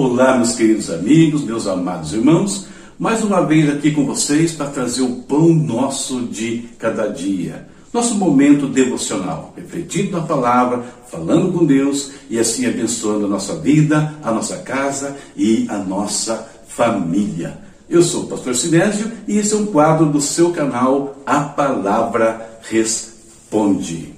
[0.00, 5.02] Olá, meus queridos amigos, meus amados irmãos, mais uma vez aqui com vocês para trazer
[5.02, 7.66] o pão nosso de cada dia.
[7.92, 14.14] Nosso momento devocional, refletindo na palavra, falando com Deus e assim abençoando a nossa vida,
[14.22, 17.58] a nossa casa e a nossa família.
[17.90, 22.60] Eu sou o pastor Sinésio e esse é um quadro do seu canal A Palavra
[22.70, 24.14] Responde.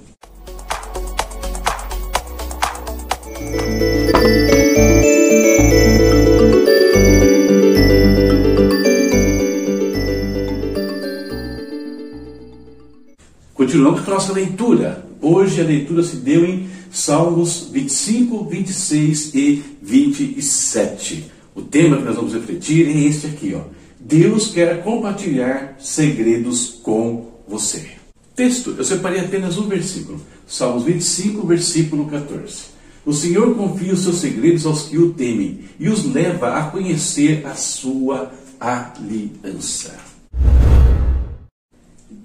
[13.70, 15.06] Continuamos com a nossa leitura.
[15.22, 21.30] Hoje a leitura se deu em Salmos 25, 26 e 27.
[21.54, 23.60] O tema que nós vamos refletir é este aqui, ó.
[24.00, 27.92] Deus quer compartilhar segredos com você.
[28.34, 30.20] Texto, eu separei apenas um versículo.
[30.48, 32.62] Salmos 25, versículo 14.
[33.06, 37.46] O Senhor confia os seus segredos aos que o temem e os leva a conhecer
[37.46, 40.10] a sua aliança.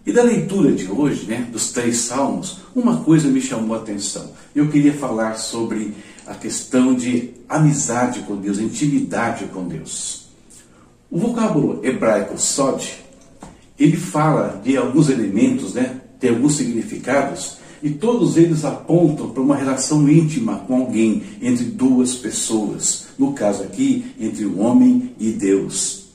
[0.06, 4.32] E da leitura de hoje, né, dos três salmos, uma coisa me chamou a atenção.
[4.56, 5.96] Eu queria falar sobre
[6.28, 10.26] a questão de amizade com Deus, intimidade com Deus.
[11.10, 12.88] O vocábulo hebraico sod,
[13.80, 19.56] ele fala de alguns elementos, né, tem alguns significados, e todos eles apontam para uma
[19.56, 23.08] relação íntima com alguém, entre duas pessoas.
[23.18, 26.06] No caso aqui, entre o homem e Deus.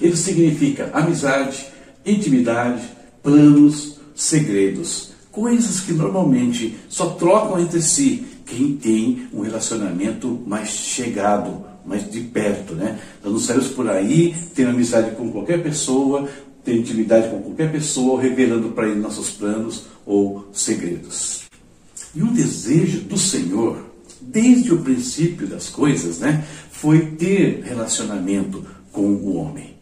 [0.00, 1.66] Ele significa amizade,
[2.10, 2.82] intimidade,
[3.22, 11.64] planos, segredos, coisas que normalmente só trocam entre si quem tem um relacionamento mais chegado,
[11.86, 12.98] mais de perto, né?
[13.22, 16.28] Nós não saímos por aí tendo amizade com qualquer pessoa,
[16.64, 21.42] ter intimidade com qualquer pessoa, revelando para ele nossos planos ou segredos.
[22.14, 23.84] E o desejo do Senhor,
[24.20, 29.79] desde o princípio das coisas, né, foi ter relacionamento com o homem.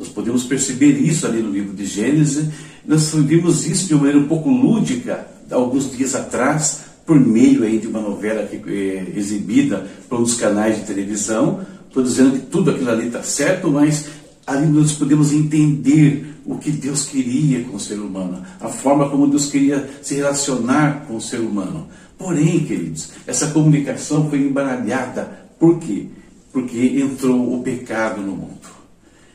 [0.00, 2.48] Nós podemos perceber isso ali no livro de Gênesis.
[2.86, 7.78] Nós vimos isso de uma maneira um pouco lúdica, alguns dias atrás, por meio aí
[7.78, 11.60] de uma novela que, é, exibida por um dos canais de televisão.
[11.86, 14.06] Estou dizendo que tudo aquilo ali está certo, mas
[14.46, 19.28] ali nós podemos entender o que Deus queria com o ser humano, a forma como
[19.28, 21.88] Deus queria se relacionar com o ser humano.
[22.16, 25.46] Porém, queridos, essa comunicação foi embaralhada.
[25.58, 26.06] Por quê?
[26.50, 28.69] Porque entrou o pecado no mundo.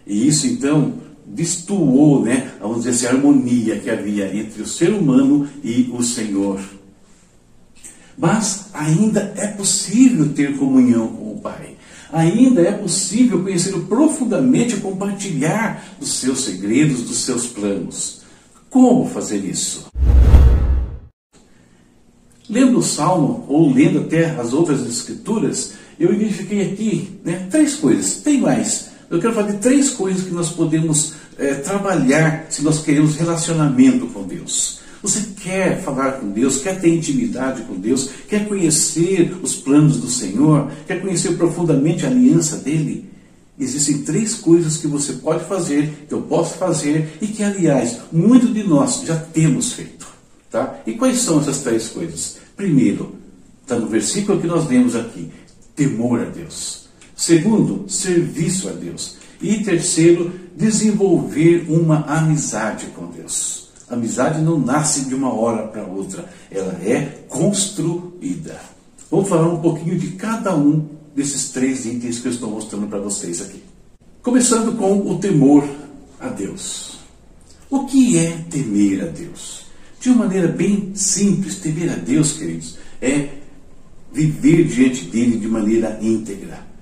[0.06, 0.94] E isso então
[1.26, 6.04] destoou, né, vamos dizer assim, a harmonia que havia entre o ser humano e o
[6.04, 6.62] Senhor.
[8.18, 11.76] Mas ainda é possível ter comunhão com o Pai.
[12.14, 18.22] Ainda é possível conhecê-lo profundamente e compartilhar dos seus segredos, dos seus planos.
[18.70, 19.88] Como fazer isso?
[22.48, 28.18] Lendo o Salmo, ou lendo até as outras escrituras, eu identifiquei aqui né, três coisas.
[28.18, 32.82] Tem mais, eu quero falar de três coisas que nós podemos é, trabalhar se nós
[32.82, 34.80] queremos relacionamento com Deus.
[35.02, 40.10] Você quer falar com Deus, quer ter intimidade com Deus, quer conhecer os planos do
[40.10, 43.10] Senhor, quer conhecer profundamente a aliança dele?
[43.58, 48.54] Existem três coisas que você pode fazer, que eu posso fazer e que, aliás, muitos
[48.54, 50.08] de nós já temos feito.
[50.52, 50.80] Tá?
[50.86, 52.38] E quais são essas três coisas?
[52.58, 53.16] Primeiro,
[53.62, 55.32] está no versículo que nós lemos aqui:
[55.76, 56.85] temor a Deus.
[57.16, 59.16] Segundo, serviço a Deus.
[59.42, 63.70] E terceiro, desenvolver uma amizade com Deus.
[63.90, 68.60] A amizade não nasce de uma hora para outra, ela é construída.
[69.10, 73.00] Vamos falar um pouquinho de cada um desses três itens que eu estou mostrando para
[73.00, 73.64] vocês aqui.
[74.22, 75.64] Começando com o temor
[76.20, 77.00] a Deus.
[77.70, 79.66] O que é temer a Deus?
[80.00, 83.30] De uma maneira bem simples, temer a Deus, queridos, é
[84.12, 86.75] viver diante dele de maneira íntegra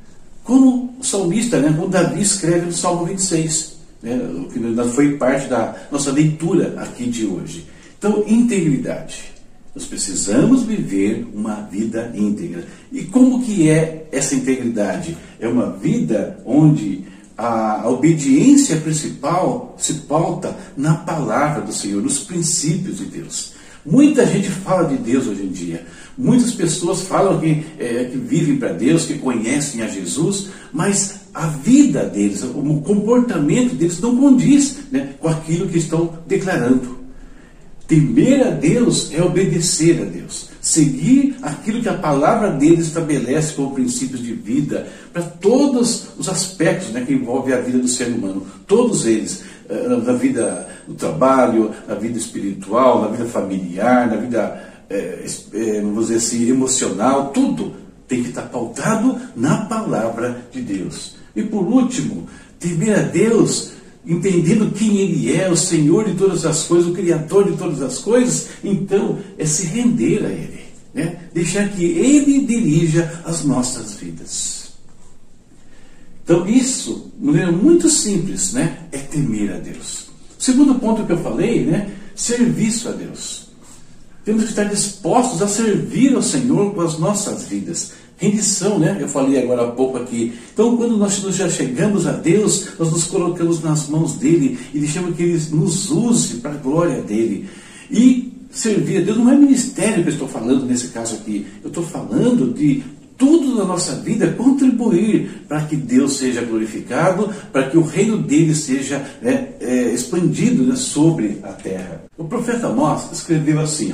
[0.43, 4.19] como o salmista, né, como Davi escreve no Salmo 26, né,
[4.51, 7.65] que foi parte da nossa leitura aqui de hoje.
[7.97, 9.33] Então, integridade.
[9.73, 12.65] Nós precisamos viver uma vida íntegra.
[12.91, 15.17] E como que é essa integridade?
[15.39, 17.05] É uma vida onde
[17.35, 23.52] a obediência principal se pauta na palavra do Senhor, nos princípios de Deus.
[23.85, 25.85] Muita gente fala de Deus hoje em dia.
[26.17, 31.47] Muitas pessoas falam que, é, que vivem para Deus, que conhecem a Jesus, mas a
[31.47, 37.03] vida deles, o comportamento deles não condiz né, com aquilo que estão declarando.
[37.87, 43.75] Temer a Deus é obedecer a Deus, seguir aquilo que a palavra dele estabelece como
[43.75, 48.47] princípios de vida para todos os aspectos né, que envolvem a vida do ser humano,
[48.65, 55.25] todos eles, na vida do trabalho, na vida espiritual, na vida familiar, na vida, é,
[55.53, 57.73] é, vamos dizer assim, emocional, tudo
[58.07, 61.15] tem que estar pautado na palavra de Deus.
[61.35, 62.27] E por último,
[62.59, 63.71] temer a Deus,
[64.05, 67.99] entendendo quem Ele é, o Senhor de todas as coisas, o Criador de todas as
[67.99, 70.61] coisas, então é se render a Ele,
[70.93, 71.17] né?
[71.33, 74.52] deixar que Ele dirija as nossas vidas.
[76.23, 80.07] Então, isso, de maneira muito simples, né, é temer a Deus.
[80.37, 83.43] Segundo ponto que eu falei, né, serviço a Deus.
[84.23, 87.91] Temos que estar dispostos a servir ao Senhor com as nossas vidas.
[88.15, 88.97] Rendição, né?
[89.01, 90.33] Eu falei agora há pouco aqui.
[90.53, 95.17] Então, quando nós já chegamos a Deus, nós nos colocamos nas mãos dele e deixamos
[95.17, 97.49] que ele nos use para a glória dele.
[97.91, 101.45] E servir a Deus não é ministério que eu estou falando nesse caso aqui.
[101.61, 102.81] Eu estou falando de
[103.17, 108.55] tudo na nossa vida contribuir para que Deus seja glorificado, para que o reino dele
[108.55, 112.03] seja né, é, expandido né, sobre a terra.
[112.17, 113.93] O profeta Amós escreveu assim: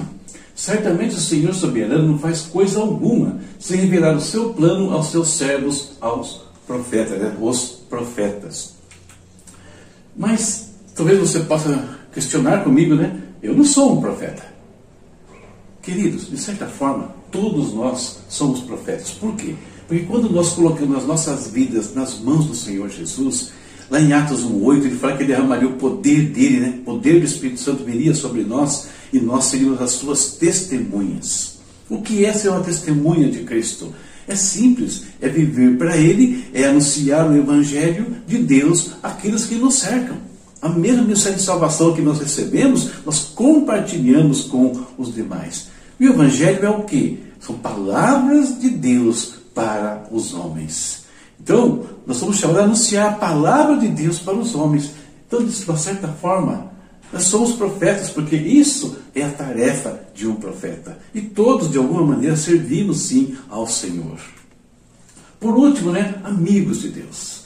[0.56, 5.30] Certamente o Senhor soberano não faz coisa alguma sem revelar o seu plano aos seus
[5.30, 7.36] servos, aos profetas, né?
[7.40, 8.76] os profetas.
[10.16, 13.22] Mas talvez você possa questionar comigo, né?
[13.42, 14.44] Eu não sou um profeta.
[15.82, 19.12] Queridos, de certa forma, todos nós somos profetas.
[19.12, 19.56] Por quê?
[19.88, 23.52] Porque quando nós colocamos as nossas vidas nas mãos do Senhor Jesus,
[23.90, 26.74] lá em Atos 1,8, ele fala que ele derramaria o poder dele, né?
[26.82, 31.58] o poder do Espírito Santo viria sobre nós e nós seríamos as suas testemunhas.
[31.90, 33.92] O que é ser uma testemunha de Cristo?
[34.28, 39.80] É simples, é viver para Ele, é anunciar o Evangelho de Deus àqueles que nos
[39.80, 40.18] cercam.
[40.62, 45.69] A mesma mensagem de salvação que nós recebemos, nós compartilhamos com os demais.
[46.00, 47.24] E o Evangelho é o que?
[47.40, 51.06] São palavras de Deus para os homens.
[51.42, 54.92] Então, nós somos chamados a anunciar a palavra de Deus para os homens.
[55.28, 56.72] Então, de uma certa forma,
[57.12, 61.00] nós somos profetas, porque isso é a tarefa de um profeta.
[61.14, 64.20] E todos, de alguma maneira, servimos sim ao Senhor.
[65.40, 67.40] Por último, né, amigos de Deus.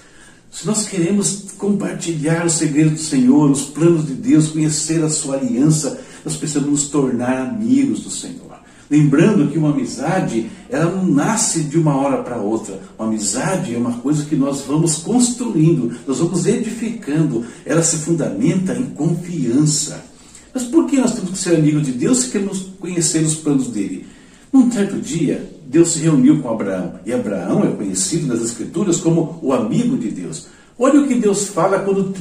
[0.52, 5.38] Se nós queremos compartilhar os segredos do Senhor, os planos de Deus, conhecer a sua
[5.38, 8.54] aliança, nós precisamos nos tornar amigos do Senhor.
[8.90, 12.80] Lembrando que uma amizade, ela não nasce de uma hora para outra.
[12.98, 17.46] Uma amizade é uma coisa que nós vamos construindo, nós vamos edificando.
[17.66, 20.06] Ela se fundamenta em confiança.
[20.54, 23.68] Mas por que nós temos que ser amigos de Deus se queremos conhecer os planos
[23.70, 24.06] dele?
[24.52, 27.00] Num certo dia, Deus se reuniu com Abraão.
[27.04, 30.46] E Abraão é conhecido nas Escrituras como o amigo de Deus.
[30.78, 32.14] Olha o que Deus fala quando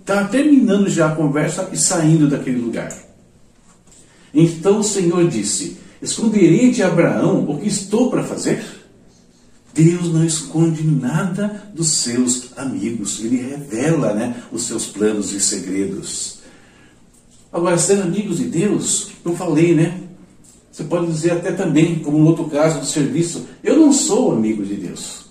[0.00, 3.09] está terminando já a conversa e saindo daquele lugar.
[4.32, 8.64] Então o Senhor disse: Esconderei de Abraão o que estou para fazer?
[9.72, 16.40] Deus não esconde nada dos seus amigos, ele revela né, os seus planos e segredos.
[17.52, 20.00] Agora, ser amigos de Deus, eu falei, né?
[20.70, 24.64] Você pode dizer até também, como no outro caso do serviço, eu não sou amigo
[24.64, 25.26] de Deus.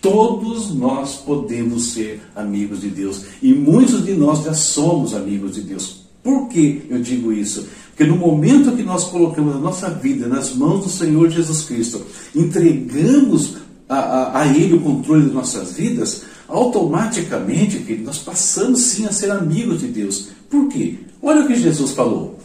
[0.00, 5.62] Todos nós podemos ser amigos de Deus e muitos de nós já somos amigos de
[5.62, 6.05] Deus.
[6.26, 7.68] Por que eu digo isso?
[7.90, 12.04] Porque no momento que nós colocamos a nossa vida nas mãos do Senhor Jesus Cristo,
[12.34, 13.58] entregamos
[13.88, 19.12] a, a, a Ele o controle das nossas vidas, automaticamente, querido, nós passamos sim a
[19.12, 20.30] ser amigos de Deus.
[20.50, 20.96] Por quê?
[21.22, 22.40] Olha o que Jesus falou.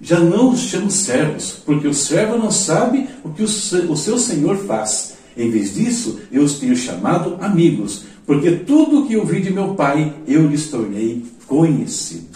[0.00, 4.18] Já não os chamo servos, porque o servo não sabe o que o, o seu
[4.20, 5.14] Senhor faz.
[5.36, 9.74] Em vez disso, eu os tenho chamado amigos, porque tudo o que ouvi de meu
[9.74, 12.35] Pai eu lhes tornei conhecido.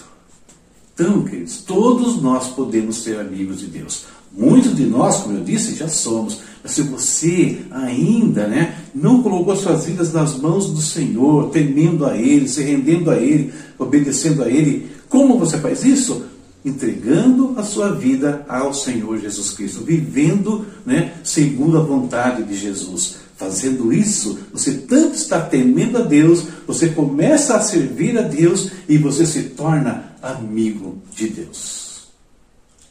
[1.01, 4.05] Então, queridos, todos nós podemos ser amigos de Deus.
[4.31, 6.41] Muitos de nós, como eu disse, já somos.
[6.63, 12.19] Mas se você ainda né, não colocou suas vidas nas mãos do Senhor, temendo a
[12.19, 16.23] Ele, se rendendo a Ele, obedecendo a Ele, como você faz isso?
[16.65, 23.17] Entregando a sua vida ao Senhor Jesus Cristo, vivendo né, segundo a vontade de Jesus.
[23.37, 28.99] Fazendo isso, você tanto está temendo a Deus, você começa a servir a Deus e
[28.99, 32.09] você se torna amigo de Deus.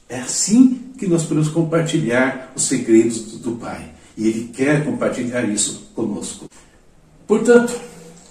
[0.10, 3.92] É assim que nós podemos compartilhar os segredos do Pai.
[4.18, 6.50] E Ele quer compartilhar isso conosco.
[7.28, 7.80] Portanto,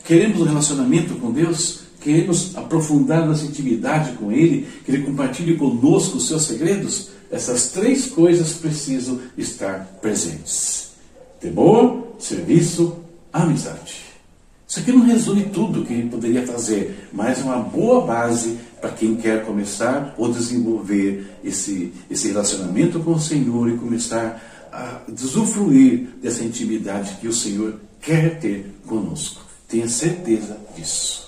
[0.04, 6.18] queremos um relacionamento com Deus, queremos aprofundar nossa intimidade com Ele, que Ele compartilhe conosco
[6.18, 7.10] os seus segredos.
[7.30, 10.92] Essas três coisas precisam estar presentes:
[11.40, 12.96] temor, serviço,
[13.32, 14.08] amizade.
[14.68, 18.90] Isso aqui não resume tudo que ele poderia fazer, mas é uma boa base para
[18.90, 26.08] quem quer começar ou desenvolver esse, esse relacionamento com o Senhor e começar a usufruir
[26.22, 29.40] dessa intimidade que o Senhor quer ter conosco.
[29.66, 31.27] Tenha certeza disso.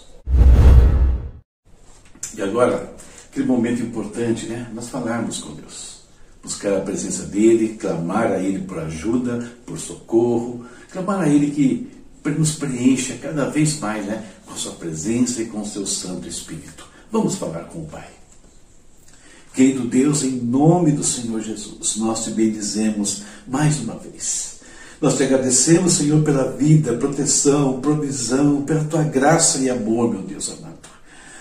[2.37, 2.95] E agora,
[3.31, 4.69] aquele momento importante, né?
[4.73, 6.01] Nós falarmos com Deus.
[6.43, 11.91] buscar a presença dele, clamar a ele por ajuda, por socorro, clamar a ele que
[12.39, 16.27] nos preencha cada vez mais né, com a sua presença e com o seu Santo
[16.29, 16.87] Espírito.
[17.13, 18.09] Vamos falar com o Pai.
[19.53, 24.61] Querido Deus, em nome do Senhor Jesus, nós te bendizemos mais uma vez.
[25.01, 30.51] Nós te agradecemos, Senhor, pela vida, proteção, provisão, pela tua graça e amor, meu Deus
[30.51, 30.70] amado.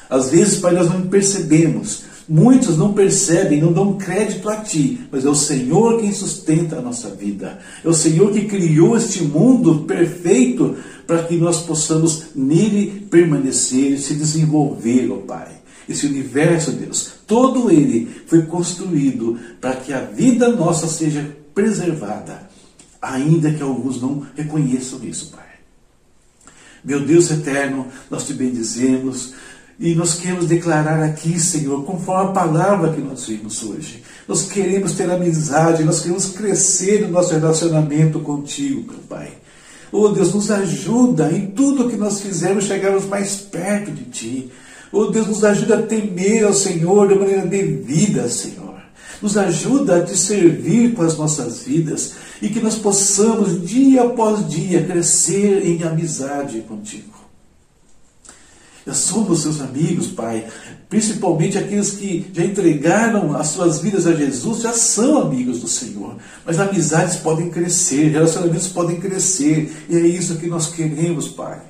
[0.10, 5.24] Às vezes, Pai, nós não percebemos, muitos não percebem, não dão crédito a Ti, mas
[5.24, 7.60] é o Senhor quem sustenta a nossa vida.
[7.84, 10.76] É o Senhor que criou este mundo perfeito
[11.06, 15.60] para que nós possamos nele permanecer, se desenvolver, ó Pai.
[15.88, 22.48] Esse universo, Deus, todo ele foi construído para que a vida nossa seja preservada,
[23.02, 25.50] ainda que alguns não reconheçam isso, Pai.
[26.84, 29.34] Meu Deus eterno, nós te bendizemos,
[29.80, 34.04] e nós queremos declarar aqui, Senhor, conforme a palavra que nós vimos hoje.
[34.28, 39.32] Nós queremos ter amizade, nós queremos crescer no nosso relacionamento contigo, meu Pai.
[39.90, 44.52] Oh Deus, nos ajuda em tudo que nós fizermos chegarmos mais perto de Ti.
[44.92, 48.76] Oh Deus, nos ajuda a temer ao Senhor de maneira devida, Senhor.
[49.22, 54.48] Nos ajuda a te servir com as nossas vidas e que nós possamos, dia após
[54.48, 57.19] dia, crescer em amizade contigo.
[58.90, 60.48] Nós somos seus amigos, Pai.
[60.90, 66.16] Principalmente aqueles que já entregaram as suas vidas a Jesus, já são amigos do Senhor.
[66.44, 69.86] Mas amizades podem crescer, relacionamentos podem crescer.
[69.88, 71.62] E é isso que nós queremos, Pai.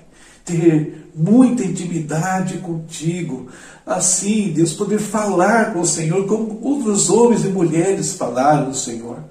[0.46, 3.50] Ter muita intimidade contigo.
[3.86, 9.26] Assim, Deus, poder falar com o Senhor como outros homens e mulheres falaram Senhor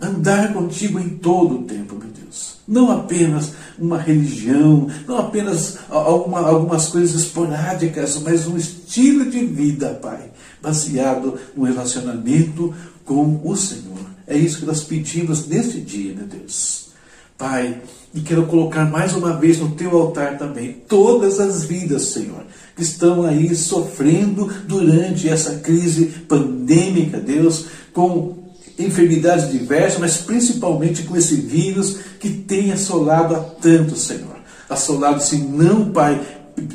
[0.00, 2.54] andar contigo em todo o tempo, meu Deus.
[2.66, 9.98] Não apenas uma religião, não apenas alguma, algumas coisas esporádicas, mas um estilo de vida,
[10.00, 10.30] Pai,
[10.62, 12.72] baseado no relacionamento
[13.04, 13.98] com o Senhor.
[14.26, 16.90] É isso que nós pedimos neste dia, meu Deus.
[17.36, 17.82] Pai,
[18.14, 22.44] e quero colocar mais uma vez no teu altar também todas as vidas, Senhor,
[22.76, 28.39] que estão aí sofrendo durante essa crise pandêmica, Deus, com
[28.80, 34.36] enfermidades diversas, mas principalmente com esse vírus que tem assolado a tanto, Senhor.
[34.68, 36.20] Assolado, se não, Pai,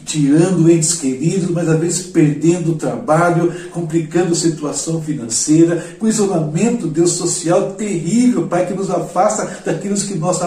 [0.04, 6.88] tirando entes queridos, mas às vezes perdendo o trabalho, complicando a situação financeira, com isolamento,
[6.88, 10.40] Deus, social terrível, Pai, que nos afasta daqueles que nós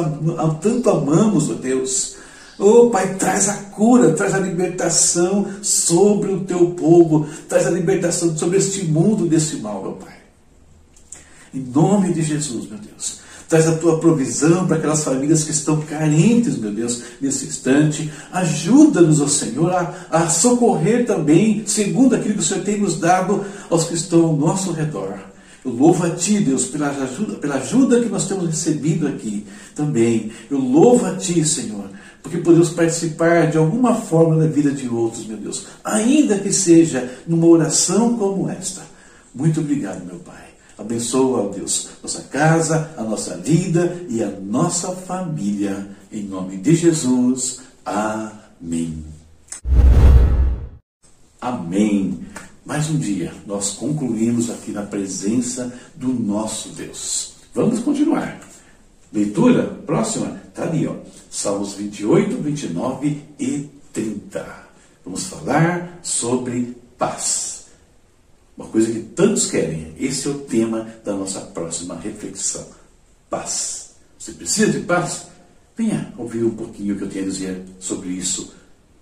[0.61, 2.17] tanto amamos, ó Deus.
[2.59, 8.37] Oh, Pai, traz a cura, traz a libertação sobre o teu povo, traz a libertação
[8.37, 10.18] sobre este mundo desse mal, meu Pai.
[11.53, 13.21] Em nome de Jesus, meu Deus.
[13.49, 18.13] Traz a tua provisão para aquelas famílias que estão carentes, meu Deus, nesse instante.
[18.31, 23.43] Ajuda-nos, ó Senhor, a, a, socorrer também, segundo aquilo que o Senhor tem nos dado
[23.71, 25.19] aos que estão ao nosso redor.
[25.65, 30.31] Eu louvo a Ti, Deus, pela ajuda, pela ajuda que nós temos recebido aqui também.
[30.51, 31.91] Eu louvo a Ti, Senhor,
[32.23, 37.11] porque podemos participar de alguma forma da vida de outros, meu Deus, ainda que seja
[37.27, 38.83] numa oração como esta.
[39.35, 40.48] Muito obrigado, meu Pai.
[40.79, 45.89] Abençoa, ó Deus, nossa casa, a nossa vida e a nossa família.
[46.13, 47.61] Em nome de Jesus.
[47.85, 49.05] Amém.
[51.41, 52.21] Amém.
[52.65, 57.33] Mais um dia nós concluímos aqui na presença do nosso Deus.
[57.53, 58.41] Vamos continuar.
[59.13, 60.95] Leitura próxima está ali, ó.
[61.29, 64.47] Salmos 28, 29 e 30.
[65.05, 67.58] Vamos falar sobre paz.
[68.59, 69.95] Uma coisa que tantos querem.
[70.01, 72.67] Esse é o tema da nossa próxima reflexão.
[73.31, 73.91] Paz.
[74.19, 75.29] Você precisa de paz?
[75.77, 78.53] Venha ouvir um pouquinho o que eu tenho a dizer sobre isso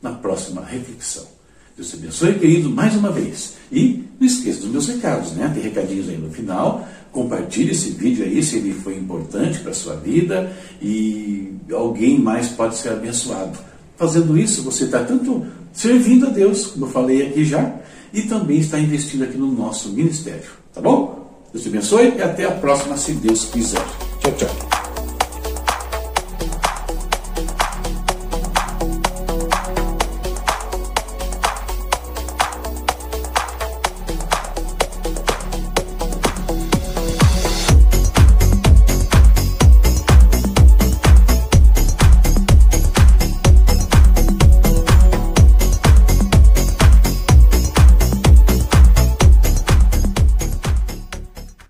[0.02, 1.26] na próxima reflexão.
[1.74, 3.54] Deus te abençoe, querido, mais uma vez.
[3.72, 5.50] E não esqueça dos meus recados, né?
[5.54, 6.86] Tem recadinhos aí no final.
[7.10, 12.48] Compartilhe esse vídeo aí se ele foi importante para a sua vida e alguém mais
[12.48, 13.58] pode ser abençoado.
[13.96, 17.74] Fazendo isso, você está tanto servindo a Deus, como eu falei aqui já,
[18.16, 20.50] e também está investindo aqui no nosso ministério.
[20.72, 21.44] Tá bom?
[21.52, 23.84] Deus te abençoe e até a próxima, se Deus quiser.
[24.20, 24.65] Tchau, tchau.